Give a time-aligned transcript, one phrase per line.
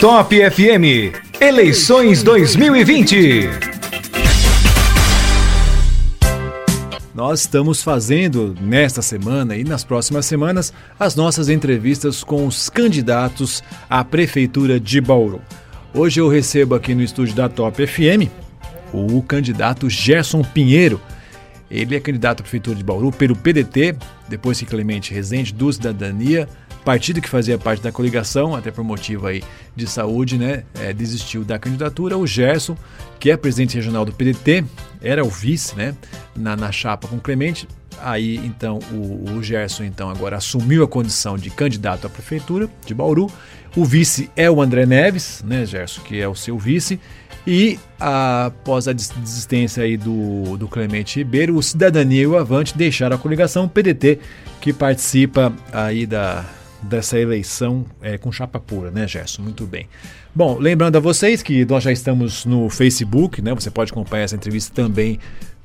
[0.00, 3.48] Top FM, eleições 2020.
[7.12, 13.60] Nós estamos fazendo nesta semana e nas próximas semanas as nossas entrevistas com os candidatos
[13.90, 15.42] à Prefeitura de Bauru.
[15.92, 18.30] Hoje eu recebo aqui no estúdio da Top FM
[18.92, 21.00] o candidato Gerson Pinheiro.
[21.68, 23.96] Ele é candidato à Prefeitura de Bauru pelo PDT,
[24.28, 26.48] depois que Clemente Rezende, do Cidadania,
[26.88, 29.44] partido que fazia parte da coligação, até por motivo aí
[29.76, 32.16] de saúde, né, é, desistiu da candidatura.
[32.16, 32.78] O Gerson,
[33.20, 34.64] que é presidente regional do PDT,
[35.02, 35.94] era o vice, né,
[36.34, 37.68] na, na chapa com Clemente.
[38.00, 42.94] Aí, então, o, o Gerson, então, agora assumiu a condição de candidato à prefeitura de
[42.94, 43.30] Bauru.
[43.76, 46.98] O vice é o André Neves, né, Gerson, que é o seu vice.
[47.46, 53.14] E após a desistência aí do, do Clemente Ribeiro, o Cidadania e o Avante deixaram
[53.14, 54.20] a coligação, PDT,
[54.58, 56.46] que participa aí da,
[56.82, 59.42] dessa eleição é, com chapa pura, né, Gerson?
[59.42, 59.88] Muito bem.
[60.34, 63.54] Bom, lembrando a vocês que nós já estamos no Facebook, né?
[63.54, 65.18] Você pode acompanhar essa entrevista também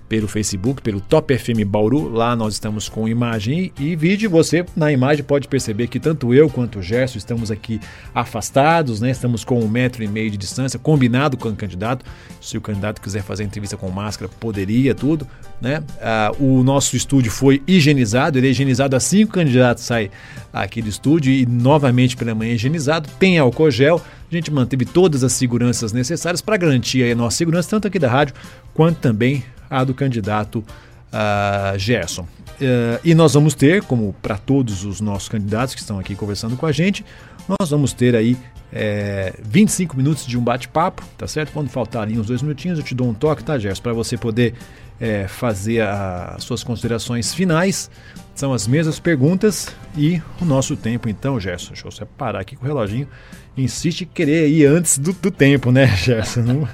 [0.07, 2.09] pelo Facebook, pelo Top FM Bauru.
[2.09, 4.29] Lá nós estamos com imagem e vídeo.
[4.29, 7.79] Você na imagem pode perceber que tanto eu quanto o Gerson estamos aqui
[8.13, 9.11] afastados, né?
[9.11, 12.05] Estamos com um metro e meio de distância, combinado com o candidato.
[12.39, 15.27] Se o candidato quiser fazer entrevista com máscara, poderia, tudo,
[15.61, 15.83] né?
[16.01, 20.11] Ah, o nosso estúdio foi higienizado, ele é higienizado assim que o candidato sai
[20.51, 23.09] aqui do estúdio e novamente pela manhã higienizado.
[23.17, 24.01] Tem álcool gel.
[24.31, 28.09] A gente manteve todas as seguranças necessárias para garantir a nossa segurança, tanto aqui da
[28.09, 28.33] rádio
[28.73, 32.23] quanto também a do candidato uh, Gerson.
[32.23, 36.55] Uh, e nós vamos ter, como para todos os nossos candidatos que estão aqui conversando
[36.55, 37.05] com a gente,
[37.47, 38.37] nós vamos ter aí
[38.71, 41.51] é, 25 minutos de um bate-papo, tá certo?
[41.51, 43.83] Quando faltar ali uns dois minutinhos, eu te dou um toque, tá, Gerson?
[43.83, 44.55] Para você poder
[44.99, 47.89] é, fazer as suas considerações finais.
[48.35, 51.73] São as mesmas perguntas e o nosso tempo, então, Gerson.
[51.73, 53.07] Deixa eu separar aqui com o reloginho
[53.55, 56.41] insiste em querer ir antes do, do tempo, né, Gerson?
[56.41, 56.67] Não,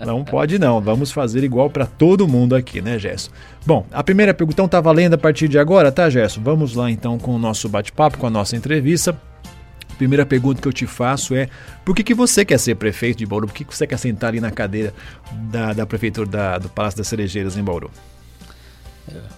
[0.00, 0.80] não pode não.
[0.80, 3.30] Vamos fazer igual para todo mundo aqui, né, Gerson?
[3.66, 6.40] Bom, a primeira pergunta está valendo a partir de agora, tá, Gerson?
[6.42, 9.16] Vamos lá então com o nosso bate-papo, com a nossa entrevista.
[9.90, 11.48] A primeira pergunta que eu te faço é:
[11.84, 13.46] por que, que você quer ser prefeito de Bauru?
[13.46, 14.92] Por que, que você quer sentar ali na cadeira
[15.50, 17.90] da, da prefeitura da, do Palácio das Cerejeiras em Bauru?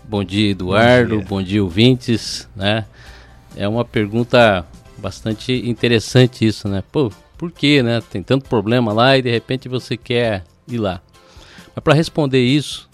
[0.04, 1.10] Bom dia, Eduardo.
[1.10, 2.48] Bom dia, Bom dia ouvintes.
[2.54, 2.84] Né?
[3.56, 4.66] É uma pergunta
[4.98, 6.82] bastante interessante isso, né?
[6.90, 8.00] Pô, por quê, né?
[8.10, 11.00] Tem tanto problema lá e de repente você quer ir lá.
[11.74, 12.88] Mas para responder isso,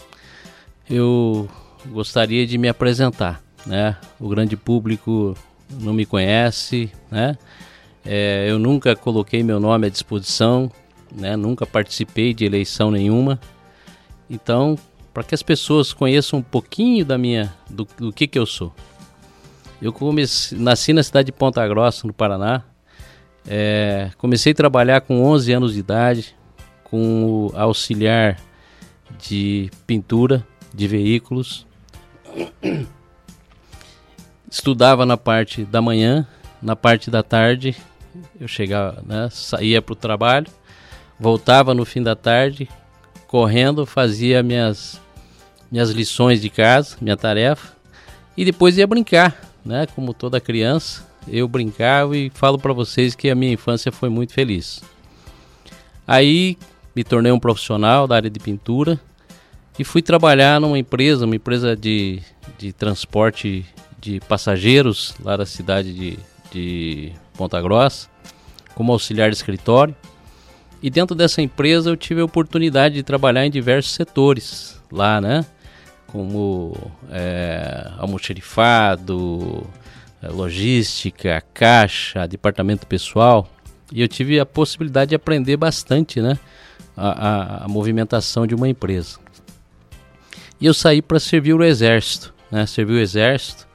[0.89, 1.49] eu
[1.87, 3.97] gostaria de me apresentar, né?
[4.19, 5.35] O grande público
[5.79, 7.37] não me conhece, né?
[8.03, 10.71] É, eu nunca coloquei meu nome à disposição,
[11.15, 11.35] né?
[11.35, 13.39] Nunca participei de eleição nenhuma.
[14.29, 14.77] Então,
[15.13, 18.73] para que as pessoas conheçam um pouquinho da minha do, do que que eu sou.
[19.81, 22.63] Eu comecei, nasci na cidade de Ponta Grossa, no Paraná.
[23.47, 26.35] É, comecei a trabalhar com 11 anos de idade,
[26.83, 28.39] com auxiliar
[29.19, 31.65] de pintura de veículos.
[34.49, 36.27] Estudava na parte da manhã,
[36.61, 37.75] na parte da tarde
[38.39, 40.47] eu chegava, né, saía para o trabalho,
[41.19, 42.69] voltava no fim da tarde,
[43.31, 45.01] correndo, fazia minhas
[45.71, 47.73] minhas lições de casa, minha tarefa,
[48.35, 49.87] e depois ia brincar né?
[49.95, 54.33] Como toda criança, eu brincava e falo para vocês que a minha infância foi muito
[54.33, 54.81] feliz.
[56.05, 56.57] Aí
[56.95, 58.99] me tornei um profissional da área de pintura
[59.77, 62.21] e fui trabalhar numa empresa, uma empresa de,
[62.57, 63.65] de transporte
[63.99, 66.19] de passageiros lá da cidade de,
[66.51, 68.09] de Ponta Grossa,
[68.75, 69.95] como auxiliar de escritório.
[70.81, 75.45] E dentro dessa empresa eu tive a oportunidade de trabalhar em diversos setores lá, né?
[76.11, 76.75] como
[77.09, 79.65] é, almoxerifado,
[80.21, 83.49] é, logística, caixa, departamento pessoal.
[83.91, 86.37] E eu tive a possibilidade de aprender bastante né,
[86.95, 89.19] a, a, a movimentação de uma empresa.
[90.59, 93.67] E eu saí para servir o exército, né, servi o exército.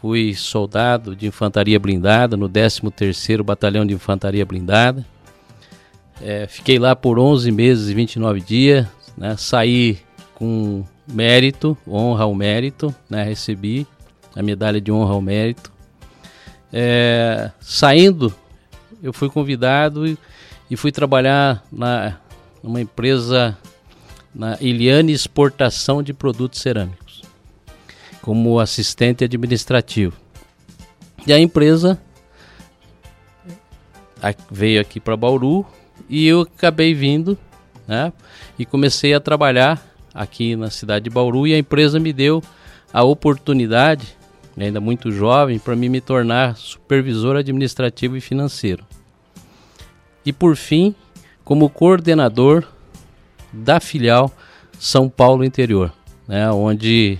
[0.00, 5.04] Fui soldado de infantaria blindada no 13º Batalhão de Infantaria Blindada.
[6.22, 8.86] É, fiquei lá por 11 meses e 29 dias.
[9.16, 9.98] Né, saí
[10.34, 13.22] com mérito, honra ao mérito, né?
[13.24, 13.86] Recebi
[14.34, 15.72] a medalha de honra ao mérito.
[16.72, 18.32] É, saindo,
[19.02, 20.16] eu fui convidado e,
[20.70, 22.16] e fui trabalhar na
[22.62, 23.56] numa empresa
[24.34, 27.22] na Iliane Exportação de Produtos Cerâmicos,
[28.20, 30.14] como assistente administrativo.
[31.26, 32.00] E a empresa
[34.50, 35.66] veio aqui para Bauru
[36.08, 37.36] e eu acabei vindo,
[37.86, 38.12] né?
[38.58, 39.80] E comecei a trabalhar
[40.14, 42.42] aqui na cidade de Bauru e a empresa me deu
[42.92, 44.16] a oportunidade,
[44.58, 48.84] ainda muito jovem, para mim me tornar supervisor administrativo e financeiro.
[50.24, 50.94] e por fim,
[51.44, 52.64] como coordenador
[53.52, 54.30] da filial
[54.78, 55.92] São Paulo Interior,
[56.28, 57.18] né, onde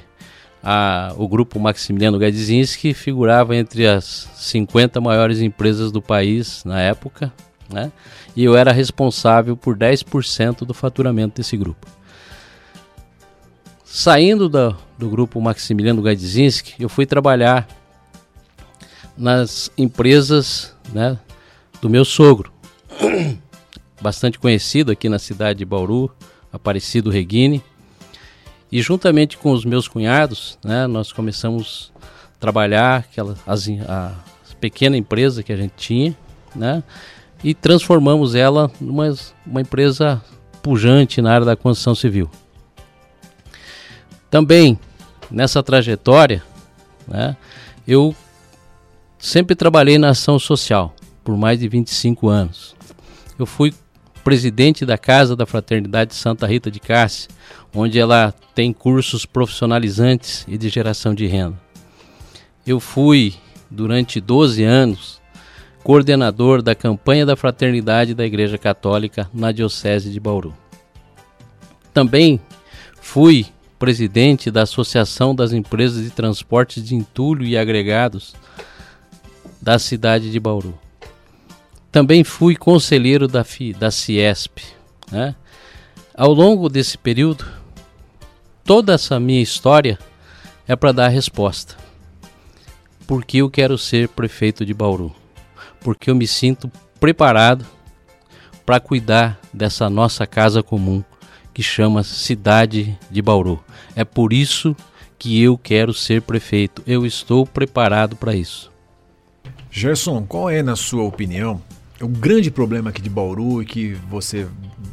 [0.63, 7.33] a, o grupo Maximiliano Gadzinski figurava entre as 50 maiores empresas do país na época,
[7.73, 7.93] né,
[8.35, 11.87] e eu era responsável por 10% do faturamento desse grupo.
[13.85, 17.67] Saindo do, do grupo Maximiliano Gadzinski, eu fui trabalhar
[19.17, 21.19] nas empresas né,
[21.83, 22.53] do meu sogro,
[24.01, 26.11] bastante conhecido aqui na cidade de Bauru,
[26.53, 27.63] Aparecido Reguine.
[28.73, 34.15] E juntamente com os meus cunhados, né, nós começamos a trabalhar aquela, as, a
[34.61, 36.17] pequena empresa que a gente tinha,
[36.55, 36.83] né,
[37.43, 39.15] e transformamos ela numa
[39.47, 40.23] uma empresa
[40.63, 42.31] pujante na área da construção civil.
[44.31, 44.79] Também
[45.31, 46.43] nessa trajetória,
[47.09, 47.37] né,
[47.87, 48.15] eu
[49.19, 50.95] sempre trabalhei na ação social
[51.25, 52.75] por mais de 25 anos.
[53.39, 53.73] Eu fui
[54.23, 57.31] presidente da Casa da Fraternidade Santa Rita de Cássia,
[57.75, 61.59] onde ela tem cursos profissionalizantes e de geração de renda.
[62.67, 63.35] Eu fui,
[63.71, 65.20] durante 12 anos,
[65.91, 70.55] coordenador da campanha da fraternidade da Igreja Católica na Diocese de Bauru.
[71.93, 72.41] Também
[73.01, 73.47] fui
[73.77, 78.37] presidente da Associação das Empresas de Transportes de Entulho e Agregados
[79.61, 80.79] da cidade de Bauru.
[81.91, 84.61] Também fui conselheiro da, FI, da Ciesp.
[85.11, 85.35] Né?
[86.15, 87.45] Ao longo desse período,
[88.63, 89.99] toda essa minha história
[90.69, 91.75] é para dar a resposta.
[93.09, 95.19] Porque eu quero ser prefeito de Bauru.
[95.81, 97.65] Porque eu me sinto preparado
[98.65, 101.03] para cuidar dessa nossa casa comum
[101.53, 103.63] que chama Cidade de Bauru.
[103.97, 104.77] É por isso
[105.19, 106.83] que eu quero ser prefeito.
[106.87, 108.71] Eu estou preparado para isso.
[109.71, 111.63] Gerson, qual é, na sua opinião,
[112.01, 114.47] o grande problema aqui de Bauru e que você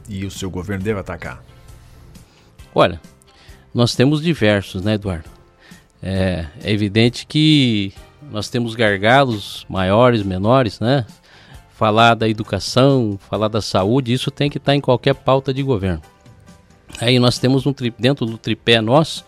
[0.09, 1.43] e o seu governo devem atacar?
[2.75, 3.01] Olha,
[3.73, 5.29] nós temos diversos, né, Eduardo?
[6.01, 7.93] É, é evidente que
[8.31, 11.05] nós temos gargalos maiores, menores, né?
[11.75, 16.01] Falar da educação, falar da saúde, isso tem que estar em qualquer pauta de governo.
[16.99, 19.23] Aí nós temos um tri, dentro do tripé nosso,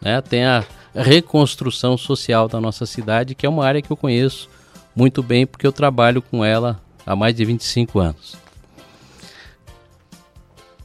[0.00, 0.64] né, tem a
[0.94, 4.48] reconstrução social da nossa cidade, que é uma área que eu conheço
[4.94, 8.36] muito bem porque eu trabalho com ela há mais de 25 anos.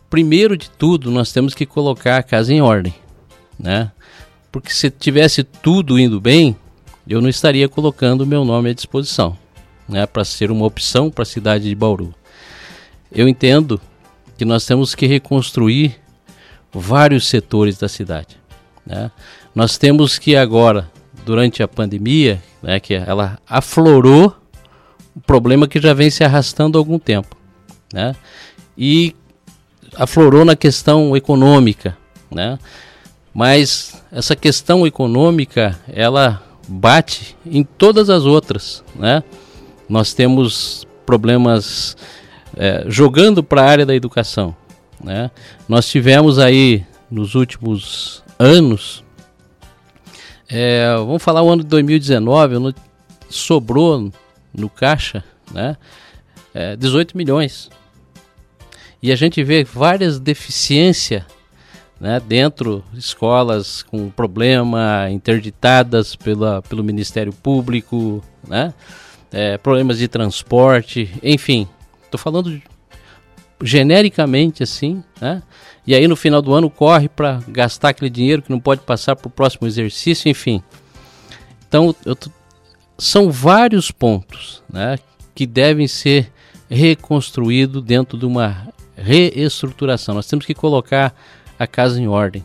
[0.09, 2.93] Primeiro de tudo, nós temos que colocar a casa em ordem,
[3.57, 3.91] né?
[4.51, 6.57] Porque se tivesse tudo indo bem,
[7.07, 9.37] eu não estaria colocando o meu nome à disposição,
[9.87, 12.13] né, para ser uma opção para a cidade de Bauru.
[13.11, 13.79] Eu entendo
[14.37, 15.99] que nós temos que reconstruir
[16.71, 18.37] vários setores da cidade.
[18.85, 19.11] Né?
[19.53, 20.89] Nós temos que agora,
[21.25, 24.35] durante a pandemia, né, que ela aflorou
[25.15, 27.35] o problema que já vem se arrastando há algum tempo.
[27.93, 28.15] Né?
[28.77, 29.15] E
[29.95, 31.97] aflorou na questão econômica.
[32.31, 32.57] Né?
[33.33, 38.83] Mas essa questão econômica, ela bate em todas as outras.
[38.95, 39.23] Né?
[39.89, 41.97] Nós temos problemas
[42.55, 44.55] é, jogando para a área da educação.
[45.03, 45.29] Né?
[45.67, 49.03] Nós tivemos aí nos últimos anos,
[50.49, 52.73] é, vamos falar o ano de 2019,
[53.29, 54.11] sobrou
[54.53, 55.77] no caixa né,
[56.53, 57.69] é, 18 milhões.
[59.03, 61.23] E a gente vê várias deficiências
[62.01, 68.73] né, dentro de escolas com problema, interditadas pela, pelo Ministério Público, né,
[69.31, 71.67] é, problemas de transporte, enfim.
[72.03, 72.59] Estou falando
[73.63, 75.43] genericamente assim, né?
[75.85, 79.15] E aí no final do ano corre para gastar aquele dinheiro que não pode passar
[79.15, 80.61] para o próximo exercício, enfim.
[81.67, 82.17] Então eu
[82.97, 84.97] são vários pontos, né,
[85.33, 86.31] que devem ser
[86.69, 90.13] reconstruídos dentro de uma reestruturação.
[90.15, 91.15] Nós temos que colocar
[91.61, 92.43] a casa em ordem.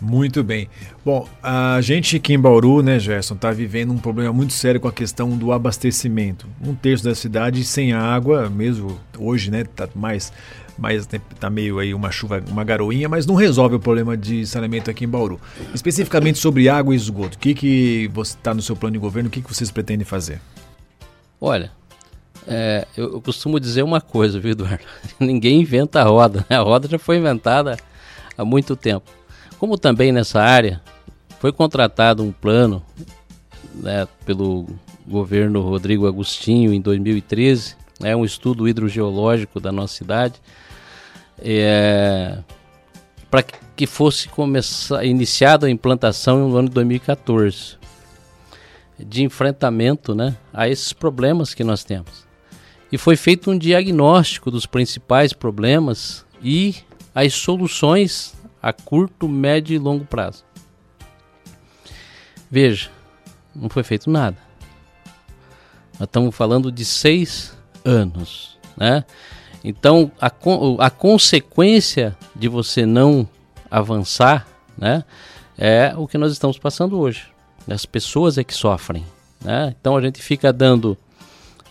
[0.00, 0.68] Muito bem.
[1.04, 4.88] Bom, a gente aqui em Bauru, né, Gerson, está vivendo um problema muito sério com
[4.88, 6.46] a questão do abastecimento.
[6.66, 10.32] Um terço da cidade sem água, mesmo hoje, né, tá mais,
[10.78, 11.06] mais
[11.38, 15.04] tá meio aí uma chuva, uma garoinha, mas não resolve o problema de saneamento aqui
[15.04, 15.38] em Bauru.
[15.74, 19.28] Especificamente sobre água e esgoto, o que que você está no seu plano de governo,
[19.28, 20.40] o que que vocês pretendem fazer?
[21.38, 21.70] Olha,
[22.46, 24.84] é, eu, eu, costumo dizer uma coisa, viu, Eduardo?
[25.18, 26.56] Ninguém inventa a roda, né?
[26.56, 27.76] a roda já foi inventada
[28.36, 29.10] há muito tempo.
[29.58, 30.80] Como também nessa área
[31.40, 32.82] foi contratado um plano
[33.74, 34.66] né, pelo
[35.06, 40.40] governo Rodrigo Agostinho em 2013, é né, um estudo hidrogeológico da nossa cidade,
[41.38, 42.38] é,
[43.30, 43.42] para
[43.76, 47.76] que fosse começar, iniciada a implantação no ano de 2014,
[48.98, 52.23] de enfrentamento né, a esses problemas que nós temos.
[52.90, 56.76] E foi feito um diagnóstico dos principais problemas e
[57.14, 60.44] as soluções a curto, médio e longo prazo.
[62.50, 62.90] Veja,
[63.54, 64.36] não foi feito nada.
[65.98, 69.04] Nós estamos falando de seis anos, né?
[69.62, 70.30] Então, a,
[70.78, 73.28] a consequência de você não
[73.70, 75.04] avançar, né,
[75.56, 77.26] é o que nós estamos passando hoje.
[77.68, 79.04] As pessoas é que sofrem,
[79.42, 79.74] né?
[79.78, 80.98] Então a gente fica dando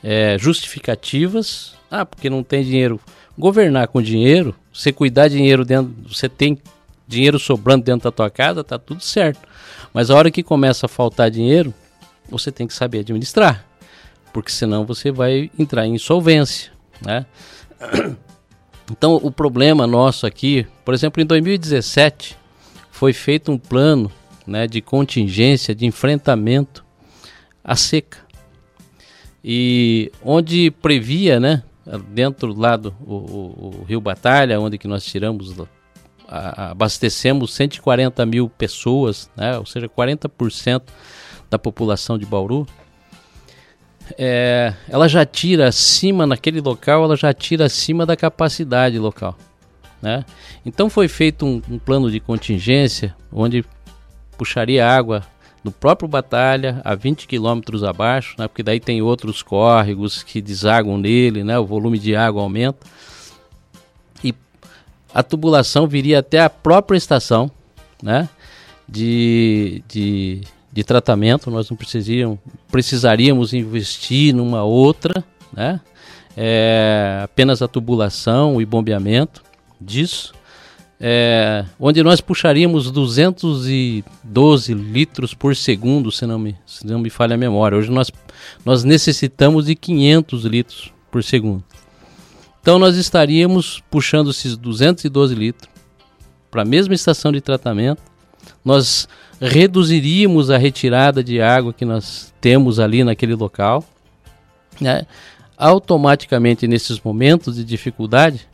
[0.04, 3.00] é, justificativas, ah, porque não tem dinheiro.
[3.38, 6.60] Governar com dinheiro, você cuidar dinheiro dentro, você tem
[7.08, 9.48] dinheiro sobrando dentro da tua casa, tá tudo certo.
[9.94, 11.74] Mas a hora que começa a faltar dinheiro,
[12.30, 13.66] você tem que saber administrar,
[14.32, 17.26] porque senão você vai entrar em insolvência, né?
[18.92, 22.38] Então, o problema nosso aqui, por exemplo, em 2017,
[22.92, 24.12] foi feito um plano
[24.46, 26.86] né, de contingência, de enfrentamento
[27.64, 28.20] à seca.
[29.44, 31.64] E onde previa, né,
[32.10, 35.54] dentro lá do o, o, o Rio Batalha, onde que nós tiramos,
[36.28, 40.84] a, abastecemos 140 mil pessoas, né, ou seja, 40%
[41.50, 42.66] da população de Bauru,
[44.18, 49.38] é, ela já tira acima, naquele local, ela já tira acima da capacidade local.
[50.02, 50.26] Né?
[50.66, 53.64] Então foi feito um, um plano de contingência onde
[54.38, 55.24] puxaria água
[55.64, 58.48] do próprio Batalha a 20 quilômetros abaixo, né?
[58.48, 61.58] porque daí tem outros córregos que desaguam nele, né?
[61.58, 62.86] o volume de água aumenta.
[64.24, 64.34] E
[65.14, 67.50] a tubulação viria até a própria estação
[68.02, 68.28] né?
[68.88, 70.42] de, de
[70.74, 72.40] de tratamento, nós não precisaríamos,
[72.72, 75.24] precisaríamos investir numa outra,
[75.56, 75.80] né?
[76.36, 79.44] É, apenas a tubulação e bombeamento
[79.80, 80.34] disso,
[81.00, 87.36] é, onde nós puxaríamos 212 litros por segundo, se não me, se não me falha
[87.36, 87.78] a memória.
[87.78, 88.12] Hoje nós,
[88.64, 91.64] nós necessitamos de 500 litros por segundo.
[92.62, 95.70] Então nós estaríamos puxando esses 212 litros
[96.50, 98.02] para a mesma estação de tratamento.
[98.64, 99.08] Nós
[99.42, 103.84] reduziríamos a retirada de água que nós temos ali naquele local.
[104.80, 105.06] Né?
[105.58, 108.48] Automaticamente, nesses momentos de dificuldade,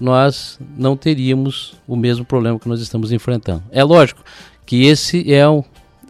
[0.00, 3.62] nós não teríamos o mesmo problema que nós estamos enfrentando.
[3.70, 4.22] É lógico
[4.64, 5.62] que esse é um,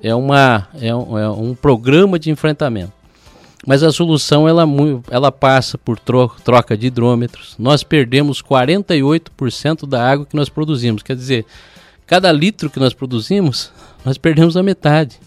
[0.03, 2.93] é uma, é um, é um programa de enfrentamento.
[3.67, 4.65] Mas a solução ela,
[5.11, 7.57] ela passa por troca de hidrômetros.
[7.59, 11.03] Nós perdemos 48% da água que nós produzimos.
[11.03, 11.45] Quer dizer,
[12.07, 13.73] cada litro que nós produzimos,
[14.05, 15.19] nós perdemos a metade.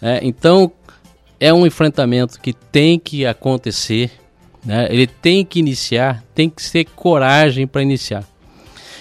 [0.00, 0.70] É, então,
[1.40, 4.12] é um enfrentamento que tem que acontecer,
[4.64, 4.88] né?
[4.90, 8.24] ele tem que iniciar, tem que ser coragem para iniciar.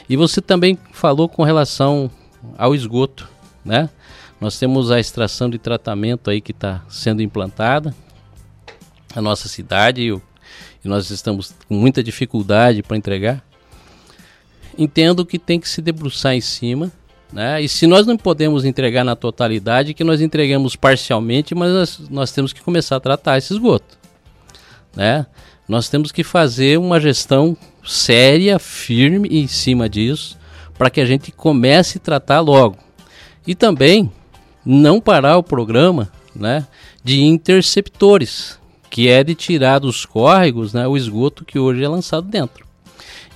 [0.10, 2.10] E você também falou com relação
[2.58, 3.28] ao esgoto,
[3.66, 3.90] né?
[4.40, 7.94] Nós temos a extração de tratamento aí que está sendo implantada
[9.16, 13.44] na nossa cidade e, e nós estamos com muita dificuldade para entregar.
[14.78, 16.92] Entendo que tem que se debruçar em cima
[17.32, 17.62] né?
[17.62, 22.32] E se nós não podemos entregar na totalidade, que nós entregamos parcialmente, mas nós, nós
[22.32, 23.98] temos que começar a tratar esse esgoto.
[24.98, 25.28] Né?
[25.68, 30.36] Nós temos que fazer uma gestão séria, firme em cima disso,
[30.76, 32.78] para que a gente comece a tratar logo.
[33.46, 34.12] E também
[34.66, 36.66] não parar o programa né,
[37.04, 38.58] de interceptores,
[38.90, 42.66] que é de tirar dos córregos né, o esgoto que hoje é lançado dentro.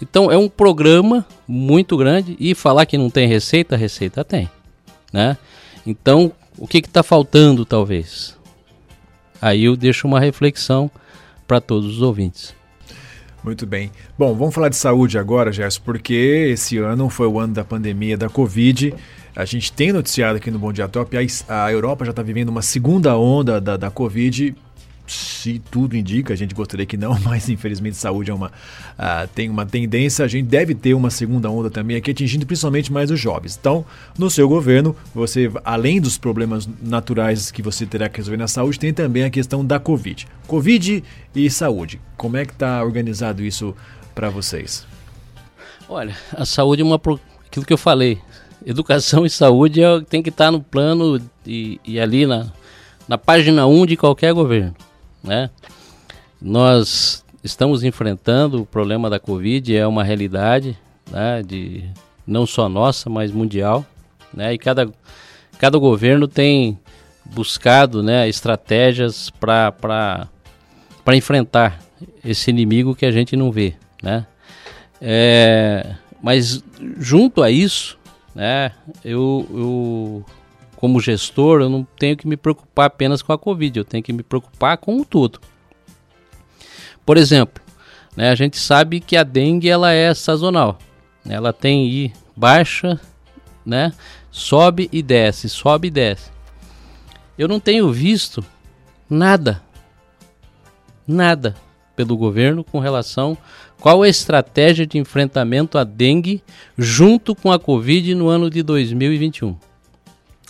[0.01, 4.49] Então é um programa muito grande e falar que não tem receita, receita tem,
[5.13, 5.37] né?
[5.85, 8.35] Então o que está faltando talvez?
[9.39, 10.89] Aí eu deixo uma reflexão
[11.51, 12.55] para todos os ouvintes.
[13.43, 13.91] Muito bem.
[14.17, 16.13] Bom, vamos falar de saúde agora, Gerson, porque
[16.53, 18.93] esse ano foi o ano da pandemia da Covid.
[19.35, 22.47] A gente tem noticiado aqui no Bom Dia Top, a, a Europa já está vivendo
[22.47, 24.55] uma segunda onda da, da Covid
[25.07, 29.49] se tudo indica, a gente gostaria que não, mas infelizmente saúde é uma, uh, tem
[29.49, 33.19] uma tendência, a gente deve ter uma segunda onda também aqui, atingindo principalmente mais os
[33.19, 33.57] jovens.
[33.59, 33.85] Então,
[34.17, 38.79] no seu governo, você, além dos problemas naturais que você terá que resolver na saúde,
[38.79, 40.27] tem também a questão da Covid.
[40.47, 41.03] Covid
[41.35, 43.75] e saúde, como é que está organizado isso
[44.13, 44.85] para vocês?
[45.89, 48.19] Olha, a saúde é uma, aquilo que eu falei,
[48.65, 52.51] educação e saúde é, tem que estar tá no plano e, e ali na,
[53.07, 54.75] na página 1 de qualquer governo
[55.23, 55.49] né?
[56.41, 60.77] Nós estamos enfrentando o problema da Covid, é uma realidade,
[61.09, 61.83] né, de
[62.25, 63.85] não só nossa, mas mundial,
[64.33, 64.53] né?
[64.53, 64.91] E cada,
[65.57, 66.79] cada governo tem
[67.25, 70.27] buscado, né, estratégias para
[71.13, 71.79] enfrentar
[72.23, 74.25] esse inimigo que a gente não vê, né?
[75.01, 76.63] É, mas
[76.99, 77.97] junto a isso,
[78.35, 78.71] né,
[79.03, 80.25] eu, eu
[80.81, 84.11] como gestor, eu não tenho que me preocupar apenas com a Covid, eu tenho que
[84.11, 85.39] me preocupar com o tudo.
[87.05, 87.63] Por exemplo,
[88.17, 90.79] né, a gente sabe que a dengue ela é sazonal.
[91.23, 92.99] Ela tem I baixa,
[93.63, 93.93] né?
[94.31, 96.31] Sobe e desce, sobe e desce.
[97.37, 98.43] Eu não tenho visto
[99.07, 99.61] nada,
[101.07, 101.55] nada
[101.95, 103.37] pelo governo com relação
[103.79, 106.41] qual a estratégia de enfrentamento à dengue
[106.75, 109.55] junto com a Covid no ano de 2021.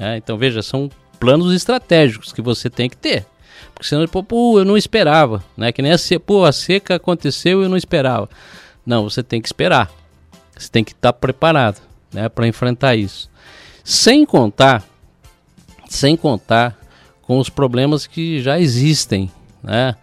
[0.02, 0.90] É, então veja, são
[1.20, 3.24] planos estratégicos que você tem que ter.
[3.72, 5.72] Porque senão, pô, eu não esperava, né?
[5.72, 8.28] Que nem a seca, pô, a seca aconteceu e eu não esperava.
[8.84, 9.92] Não, você tem que esperar.
[10.58, 11.80] Você tem que estar preparado,
[12.12, 13.30] né, para enfrentar isso.
[13.84, 14.84] Sem contar,
[15.88, 16.76] sem contar
[17.22, 19.32] com os problemas que já existem,
[19.64, 19.96] né?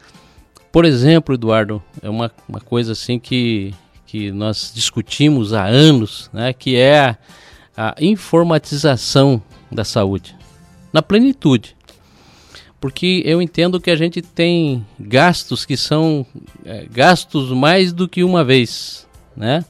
[0.70, 3.74] Por exemplo, Eduardo, é uma, uma coisa assim que,
[4.06, 7.16] que nós discutimos há anos, né, que é
[7.76, 10.34] a informatização da saúde,
[10.92, 11.76] na plenitude.
[12.80, 16.24] Porque eu entendo que a gente tem gastos que são
[16.64, 19.06] é, gastos mais do que uma vez,
[19.36, 19.64] né?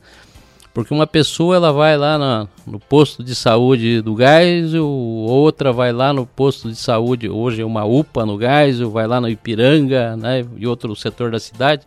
[0.78, 5.92] Porque uma pessoa ela vai lá na, no posto de saúde do gás, outra vai
[5.92, 10.16] lá no posto de saúde, hoje é uma UPA no gás, vai lá no Ipiranga,
[10.16, 11.84] né, e outro setor da cidade.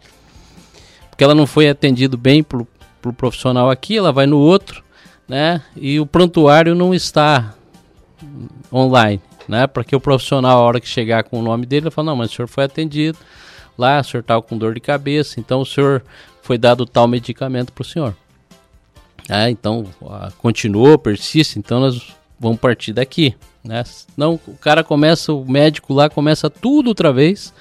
[1.10, 2.68] Porque ela não foi atendido bem pro,
[3.02, 4.84] pro profissional aqui, ela vai no outro,
[5.26, 5.62] né?
[5.76, 7.56] E o prontuário não está
[8.72, 9.68] online, né?
[9.68, 12.16] Para que o profissional, a hora que chegar com o nome dele, ele fala, não,
[12.16, 13.18] mas o senhor foi atendido
[13.78, 16.04] lá, o senhor estava com dor de cabeça, então o senhor
[16.42, 18.16] foi dado tal medicamento para o senhor.
[19.30, 19.86] É, então,
[20.40, 23.84] continuou, persiste, então nós vamos partir daqui, né?
[24.18, 27.54] Não, o cara começa, o médico lá começa tudo outra vez,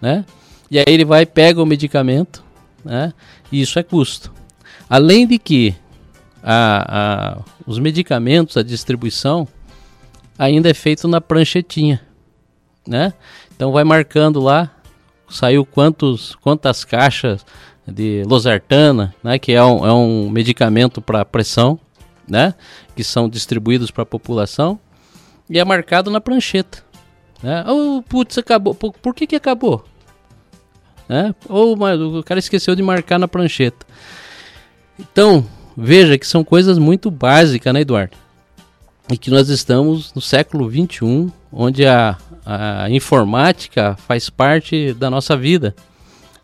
[0.00, 0.24] né?
[0.70, 2.42] E aí ele vai pega o medicamento,
[2.84, 3.12] né?
[3.50, 4.32] E isso é custo.
[4.90, 5.74] Além de que
[6.42, 9.48] a, a, os medicamentos, a distribuição
[10.38, 12.00] ainda é feito na pranchetinha,
[12.86, 13.12] né?
[13.54, 14.70] Então vai marcando lá,
[15.28, 17.44] saiu quantos, quantas caixas
[17.86, 21.78] de losartana, né, que é um, é um medicamento para pressão,
[22.26, 22.54] né,
[22.96, 24.78] que são distribuídos para a população,
[25.48, 26.82] e é marcado na prancheta.
[27.42, 27.62] Né?
[27.68, 28.74] Oh, putz, acabou.
[28.74, 29.84] Por, por que, que acabou?
[31.06, 31.34] Né?
[31.46, 33.84] Ou oh, o cara esqueceu de marcar na prancheta.
[34.98, 38.16] Então, veja que são coisas muito básicas, né, Eduardo?
[39.10, 45.36] E que nós estamos no século 21, onde a, a informática faz parte da nossa
[45.36, 45.74] vida.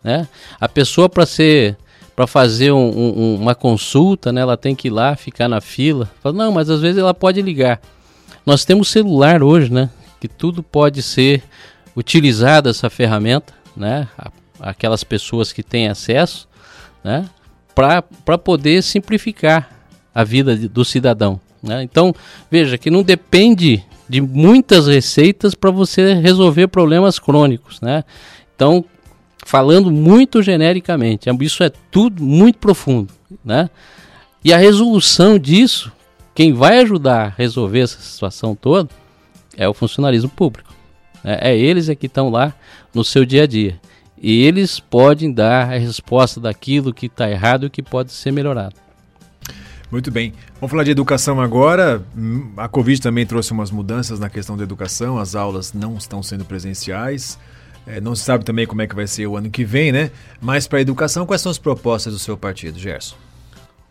[0.02, 0.28] Né?
[0.60, 1.76] A pessoa para ser
[2.20, 6.10] para fazer um, um, uma consulta, né, ela tem que ir lá, ficar na fila.
[6.22, 7.80] Fala, não, mas às vezes ela pode ligar.
[8.44, 9.88] Nós temos celular hoje, né,
[10.20, 11.42] que tudo pode ser
[11.96, 14.06] utilizada essa ferramenta, né,
[14.60, 16.46] aquelas pessoas que têm acesso,
[17.02, 17.26] né,
[17.74, 19.70] para poder simplificar
[20.14, 21.40] a vida do cidadão.
[21.62, 21.82] Né?
[21.82, 22.14] Então,
[22.50, 27.80] veja que não depende de muitas receitas para você resolver problemas crônicos.
[27.80, 28.04] Né?
[28.54, 28.84] Então,
[29.44, 31.28] falando muito genericamente.
[31.40, 33.12] Isso é tudo muito profundo,
[33.44, 33.70] né?
[34.44, 35.92] E a resolução disso,
[36.34, 38.88] quem vai ajudar a resolver essa situação toda,
[39.56, 40.72] é o funcionalismo público.
[41.22, 42.54] É, é eles é que estão lá
[42.94, 43.78] no seu dia a dia.
[44.22, 48.76] E eles podem dar a resposta daquilo que está errado e que pode ser melhorado.
[49.90, 50.32] Muito bem.
[50.54, 52.00] Vamos falar de educação agora.
[52.56, 55.18] A Covid também trouxe umas mudanças na questão da educação.
[55.18, 57.38] As aulas não estão sendo presenciais.
[57.86, 60.12] É, não se sabe também como é que vai ser o ano que vem, né?
[60.40, 63.16] Mas para a educação, quais são as propostas do seu partido, Gerson?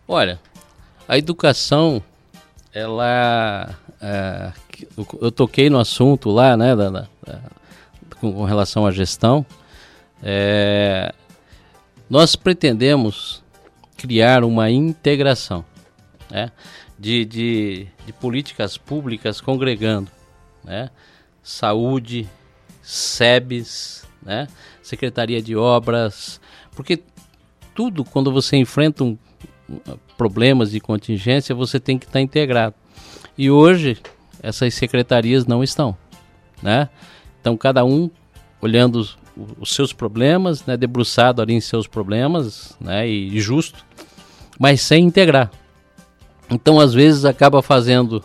[0.08, 0.40] Olha,
[1.06, 2.02] a educação,
[2.72, 3.74] ela.
[4.00, 4.52] É,
[5.20, 7.08] eu toquei no assunto lá, né, da, da,
[8.18, 9.44] com, com, relação à gestão.
[10.22, 11.12] É,
[12.08, 13.42] nós pretendemos
[13.96, 15.64] criar uma integração
[16.30, 16.52] né,
[16.98, 20.10] de, de, de políticas públicas congregando
[20.64, 20.90] né,
[21.42, 22.28] saúde,
[22.82, 24.46] SEBS, né?
[24.82, 26.40] Secretaria de Obras,
[26.74, 27.02] porque
[27.74, 29.16] tudo quando você enfrenta um,
[30.16, 32.74] problemas de contingência, você tem que estar integrado.
[33.38, 33.98] E hoje
[34.42, 35.96] essas secretarias não estão,
[36.62, 36.88] né?
[37.40, 38.10] Então cada um
[38.60, 39.18] olhando os,
[39.58, 43.84] os seus problemas, né, debruçado ali em seus problemas, né, e justo,
[44.58, 45.50] mas sem integrar.
[46.50, 48.22] Então às vezes acaba fazendo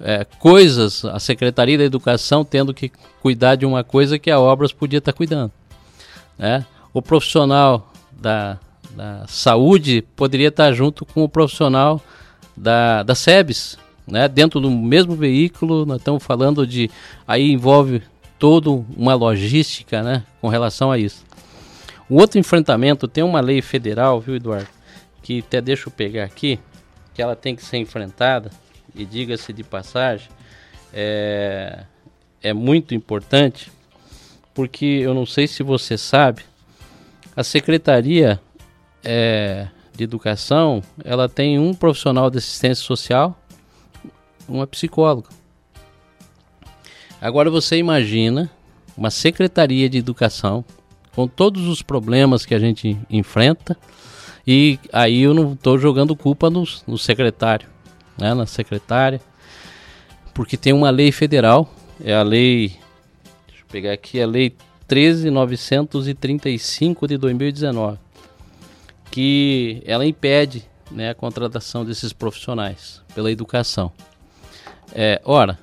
[0.00, 4.72] é, coisas, a Secretaria da Educação tendo que cuidar de uma coisa que a Obras
[4.72, 5.52] podia estar cuidando.
[6.38, 6.64] Né?
[6.92, 8.58] O profissional da,
[8.96, 12.00] da saúde poderia estar junto com o profissional
[12.56, 14.26] da, da SEBS, né?
[14.26, 16.90] dentro do mesmo veículo, nós estamos falando de.
[17.28, 18.02] Aí envolve
[18.38, 20.24] toda uma logística né?
[20.40, 21.24] com relação a isso.
[22.08, 24.66] O outro enfrentamento tem uma lei federal, viu, Eduardo?
[25.22, 26.58] Que até deixa eu pegar aqui,
[27.14, 28.50] que ela tem que ser enfrentada,
[28.94, 30.28] e diga-se de passagem,
[30.92, 31.84] é,
[32.42, 33.70] é muito importante,
[34.54, 36.42] porque eu não sei se você sabe,
[37.36, 38.40] A secretaria
[39.04, 43.40] é, de educação, ela tem um profissional de assistência social,
[44.48, 45.28] uma psicóloga.
[47.20, 48.50] Agora você imagina
[48.96, 50.64] uma secretaria de educação
[51.14, 53.76] com todos os problemas que a gente enfrenta
[54.46, 57.68] e aí eu não estou jogando culpa no, no secretário,
[58.18, 59.20] né, na secretária,
[60.34, 61.72] porque tem uma lei federal,
[62.02, 62.68] é a lei,
[63.46, 64.56] deixa eu pegar aqui, a lei
[64.88, 67.98] 13.935 de 2019,
[69.10, 73.92] que ela impede né, a contratação desses profissionais pela educação.
[74.92, 75.56] É, ora,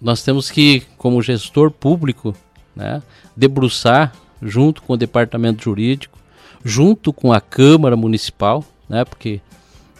[0.00, 2.34] nós temos que, como gestor público,
[2.76, 3.02] né,
[3.36, 6.16] debruçar junto com o departamento jurídico,
[6.64, 9.40] junto com a Câmara Municipal, né, porque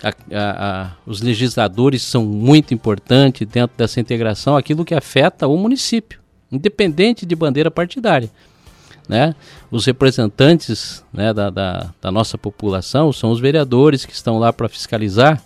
[0.03, 5.57] a, a, a, os legisladores são muito importantes dentro dessa integração, aquilo que afeta o
[5.57, 8.31] município, independente de bandeira partidária.
[9.09, 9.35] Né?
[9.71, 14.69] Os representantes né, da, da, da nossa população são os vereadores que estão lá para
[14.69, 15.43] fiscalizar,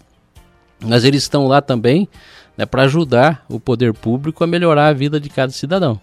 [0.81, 2.09] mas eles estão lá também
[2.57, 6.01] né, para ajudar o poder público a melhorar a vida de cada cidadão.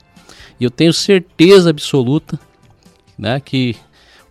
[0.59, 2.39] E eu tenho certeza absoluta
[3.17, 3.75] né, que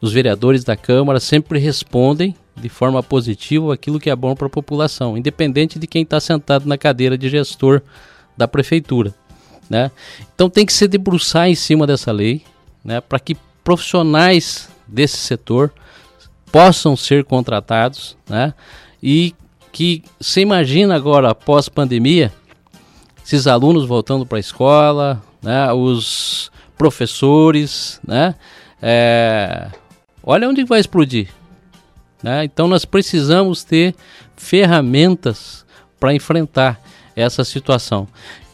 [0.00, 4.50] os vereadores da Câmara sempre respondem de forma positiva aquilo que é bom para a
[4.50, 7.82] população, independente de quem está sentado na cadeira de gestor
[8.36, 9.14] da prefeitura.
[9.68, 9.90] Né?
[10.34, 12.42] Então tem que se debruçar em cima dessa lei,
[12.82, 15.70] né, para que profissionais desse setor
[16.50, 18.54] possam ser contratados, né,
[19.02, 19.34] e
[19.70, 22.32] que você imagina agora após pandemia,
[23.22, 28.34] esses alunos voltando para a escola, né, os professores, né,
[28.80, 29.68] é,
[30.22, 31.28] olha onde vai explodir.
[32.22, 32.44] Né?
[32.44, 33.94] Então nós precisamos ter
[34.36, 35.64] ferramentas
[35.98, 36.80] para enfrentar
[37.14, 38.08] essa situação.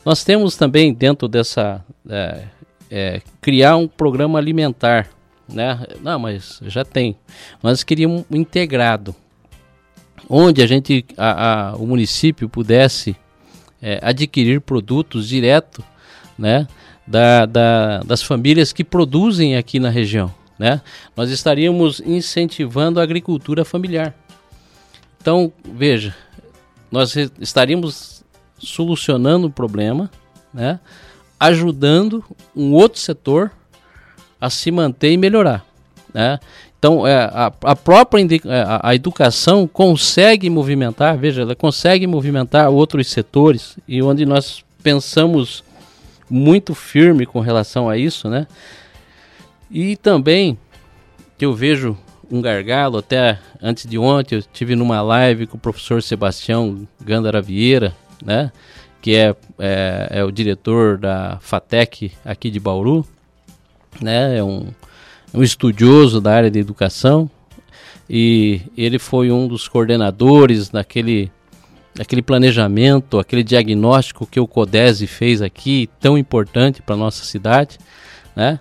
[0.04, 2.44] Nós temos também dentro dessa é,
[2.90, 5.08] é, criar um programa alimentar,
[5.48, 5.80] né?
[6.02, 7.16] Não, mas já tem.
[7.62, 9.14] Nós queríamos um integrado,
[10.28, 13.16] onde a gente, a, a o município pudesse
[13.80, 15.82] é, adquirir produtos direto,
[16.38, 16.66] né?
[17.06, 20.80] Da, da, das famílias que produzem aqui na região, né?
[21.16, 24.14] Nós estaríamos incentivando a agricultura familiar.
[25.20, 26.14] Então, veja,
[26.90, 28.22] nós estaríamos
[28.58, 30.10] solucionando o problema,
[30.52, 30.78] né?
[31.38, 33.50] ajudando um outro setor
[34.40, 35.64] a se manter e melhorar.
[36.12, 36.38] Né?
[36.78, 42.68] Então, é, a, a própria é, a, a educação consegue movimentar, veja, ela consegue movimentar
[42.68, 45.64] outros setores e onde nós pensamos
[46.28, 48.46] muito firme com relação a isso, né?
[49.74, 50.56] E também
[51.36, 51.98] que eu vejo
[52.30, 57.42] um gargalo, até antes de ontem eu tive numa live com o professor Sebastião Gandara
[57.42, 57.92] Vieira,
[58.24, 58.52] né?
[59.02, 63.04] que é, é, é, o diretor da FATEC aqui de Bauru,
[64.00, 64.38] né?
[64.38, 64.68] É um,
[65.34, 67.28] um estudioso da área de educação
[68.08, 71.32] e ele foi um dos coordenadores daquele,
[71.96, 77.76] daquele planejamento, aquele diagnóstico que o CODESE fez aqui, tão importante para nossa cidade,
[78.36, 78.60] né?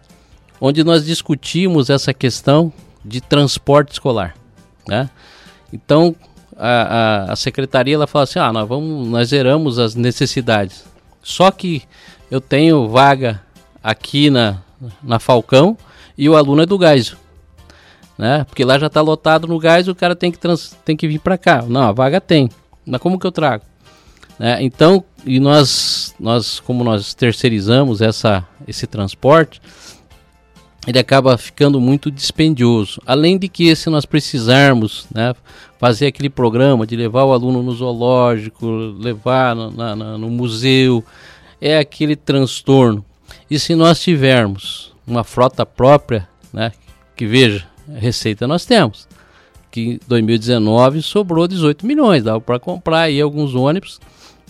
[0.66, 2.72] Onde nós discutimos essa questão
[3.04, 4.34] de transporte escolar,
[4.88, 5.10] né?
[5.74, 6.16] Então,
[6.56, 6.70] a,
[7.28, 10.86] a, a secretaria ela fala assim: ah, nós, vamos, nós zeramos as necessidades.
[11.22, 11.84] Só que
[12.32, 13.42] eu tenho vaga
[13.84, 14.62] aqui na,
[15.04, 15.78] na Falcão
[16.18, 17.14] e o aluno é do Gás.
[18.18, 18.46] Né?
[18.46, 21.20] Porque lá já está lotado no gás, o cara tem que, trans, tem que vir
[21.20, 21.62] para cá.
[21.64, 22.50] Não, a vaga tem.
[22.86, 23.66] Mas como que eu trago?
[24.40, 24.64] Né?
[24.64, 29.62] Então, e nós, nós, como nós terceirizamos essa, esse transporte,
[30.86, 33.02] ele acaba ficando muito dispendioso.
[33.06, 35.34] Além de que, se nós precisarmos né,
[35.80, 41.04] fazer aquele programa de levar o aluno no zoológico, levar no, na, no museu,
[41.62, 43.04] é aquele transtorno.
[43.50, 46.72] E se nós tivermos uma frota própria, né,
[47.16, 47.66] que veja,
[47.96, 49.08] receita nós temos,
[49.72, 54.00] que em 2019 sobrou 18 milhões, dava para comprar aí alguns ônibus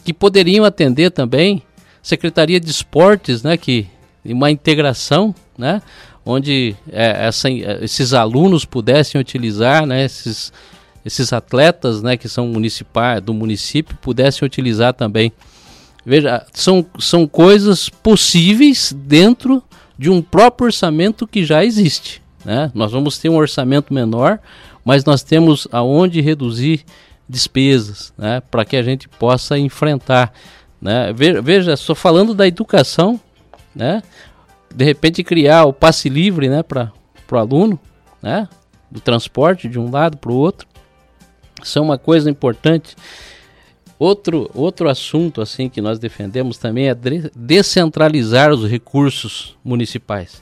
[0.04, 1.64] que poderiam atender também
[2.02, 3.88] Secretaria de Esportes, né, que
[4.26, 5.82] uma integração, né,
[6.26, 10.54] onde é, essa, esses alunos pudessem utilizar, né, esses,
[11.06, 15.32] esses atletas né, que são municipais do município pudessem utilizar também.
[16.06, 19.64] Veja, são, são coisas possíveis dentro
[19.98, 22.22] de um próprio orçamento que já existe.
[22.44, 22.72] Né?
[22.74, 24.40] Nós vamos ter um orçamento menor,
[24.84, 26.84] mas nós temos aonde reduzir
[27.28, 30.34] despesas né, para que a gente possa enfrentar.
[30.82, 31.14] Né?
[31.42, 33.20] Veja, estou falando da educação,
[33.74, 34.04] né?
[34.74, 36.92] De repente criar o passe livre né, para
[37.32, 37.80] o aluno,
[38.22, 38.48] né,
[38.90, 40.68] do transporte de um lado para o outro.
[41.62, 42.96] Isso é uma coisa importante.
[44.00, 46.96] Outro, outro assunto assim que nós defendemos também é
[47.36, 50.42] descentralizar os recursos municipais.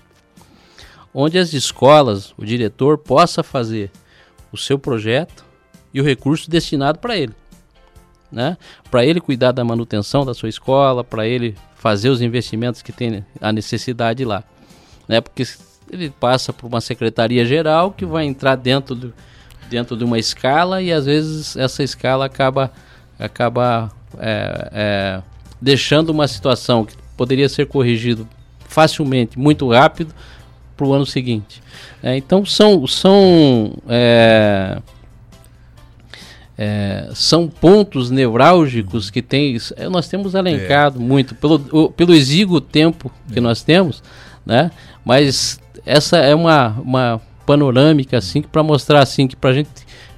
[1.13, 3.91] onde as escolas, o diretor possa fazer
[4.49, 5.43] o seu projeto
[5.93, 7.33] e o recurso destinado para ele.
[8.31, 8.57] Né?
[8.89, 13.25] Para ele cuidar da manutenção da sua escola, para ele fazer os investimentos que tem
[13.41, 14.43] a necessidade lá.
[15.07, 15.19] Né?
[15.19, 15.43] Porque
[15.91, 19.11] ele passa por uma secretaria geral que vai entrar dentro, do,
[19.67, 22.71] dentro de uma escala e às vezes essa escala acaba,
[23.17, 25.21] acaba é, é,
[25.59, 30.13] deixando uma situação que poderia ser corrigido facilmente, muito rápido,
[30.77, 31.63] para o ano seguinte.
[32.03, 33.73] É, então são, são,
[36.63, 41.01] é, são pontos nevrálgicos que tem, é, nós temos elencado é.
[41.01, 43.41] muito pelo, o, pelo exíguo tempo que é.
[43.41, 44.03] nós temos,
[44.45, 44.69] né?
[45.03, 49.71] Mas essa é uma, uma panorâmica assim para mostrar assim que para a gente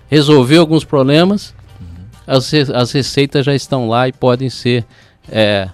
[0.09, 1.87] resolver alguns problemas, uhum.
[2.27, 4.83] as, as receitas já estão lá e podem ser
[5.31, 5.69] é,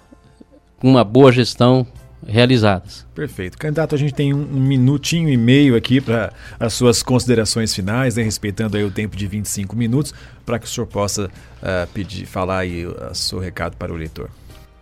[0.84, 1.88] uma boa gestão
[2.26, 3.06] realizadas.
[3.16, 3.58] Perfeito.
[3.58, 8.16] Candidato, a gente tem um, um minutinho e meio aqui para as suas considerações finais,
[8.16, 10.14] né, respeitando aí o tempo de 25 minutos,
[10.46, 14.30] para que o senhor possa uh, pedir, falar aí o seu recado para o leitor.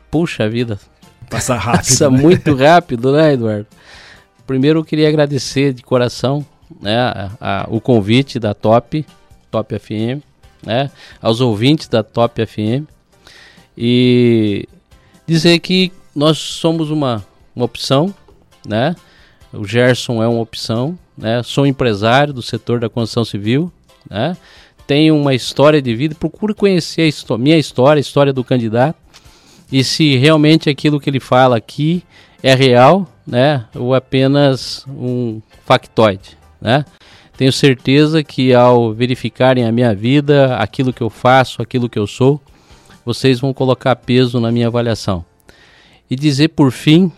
[0.09, 0.79] Puxa vida.
[1.29, 1.87] Passa rápido.
[1.87, 2.17] Passa né?
[2.17, 3.67] muito rápido, né, Eduardo?
[4.45, 6.45] Primeiro eu queria agradecer de coração
[6.81, 9.05] né, a, a, o convite da Top,
[9.51, 10.23] Top FM,
[10.65, 10.89] né,
[11.21, 12.87] aos ouvintes da Top FM
[13.77, 14.67] e
[15.27, 17.23] dizer que nós somos uma,
[17.57, 18.13] uma opção,
[18.65, 18.95] né?
[19.51, 21.41] O Gerson é uma opção, né?
[21.41, 23.71] Sou empresário do setor da construção civil,
[24.07, 24.37] né?
[24.85, 28.97] Tenho uma história de vida, procure conhecer a minha história, a história do candidato,
[29.71, 32.03] e se realmente aquilo que ele fala aqui
[32.43, 33.65] é real, né?
[33.75, 36.85] Ou apenas um factoide, né?
[37.35, 42.07] Tenho certeza que ao verificarem a minha vida, aquilo que eu faço, aquilo que eu
[42.07, 42.39] sou,
[43.03, 45.25] vocês vão colocar peso na minha avaliação
[46.09, 47.11] e dizer por fim,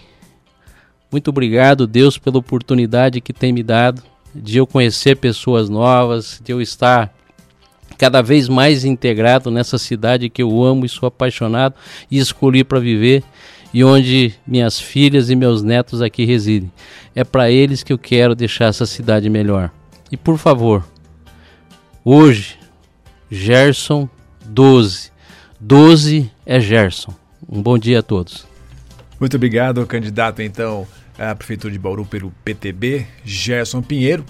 [1.11, 6.51] muito obrigado, Deus, pela oportunidade que tem me dado de eu conhecer pessoas novas, de
[6.51, 7.11] eu estar
[7.97, 11.75] cada vez mais integrado nessa cidade que eu amo e sou apaixonado
[12.09, 13.23] e escolhi para viver
[13.73, 16.71] e onde minhas filhas e meus netos aqui residem.
[17.15, 19.71] É para eles que eu quero deixar essa cidade melhor.
[20.11, 20.87] E por favor,
[22.05, 22.57] hoje,
[23.29, 24.07] Gerson
[24.45, 25.11] 12.
[25.59, 27.13] 12 é Gerson.
[27.47, 28.47] Um bom dia a todos.
[29.19, 30.87] Muito obrigado, candidato então
[31.19, 34.23] à Prefeitura de Bauru pelo PTB, Gerson Pinheiro.